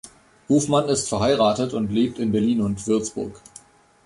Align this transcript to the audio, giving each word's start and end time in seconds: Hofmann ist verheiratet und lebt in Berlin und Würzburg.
Hofmann 0.49 0.89
ist 0.89 1.09
verheiratet 1.09 1.73
und 1.75 1.91
lebt 1.91 2.17
in 2.17 2.31
Berlin 2.31 2.61
und 2.61 2.87
Würzburg. 2.87 3.39